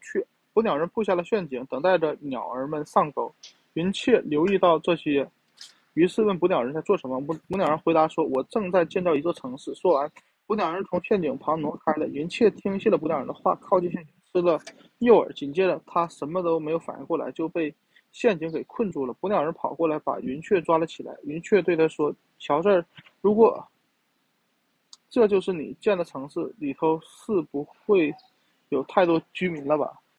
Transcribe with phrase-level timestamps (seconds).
[0.00, 0.24] 雀。
[0.52, 3.32] 捕鸟人布下了陷阱，等待着鸟儿们上钩。
[3.74, 5.28] 云雀留意到这些，
[5.94, 7.20] 于是问捕鸟人在做什么。
[7.20, 10.10] 捕捕鸟人回答说：“我正在建造一座城市。”说完，
[10.46, 12.08] 捕鸟人从陷阱旁挪开了。
[12.08, 14.60] 云雀听信了捕鸟人的话，靠近陷阱吃了
[14.98, 15.32] 诱饵。
[15.32, 17.72] 紧接着，他什么都没有反应过来，就被
[18.10, 19.12] 陷阱给困住了。
[19.14, 21.16] 捕鸟人跑过来，把云雀抓了起来。
[21.22, 22.84] 云雀对他说：“瞧这儿，
[23.20, 23.64] 如果
[25.08, 28.12] 这就是你建的城市，里头是不会
[28.70, 29.92] 有太多居民了吧？”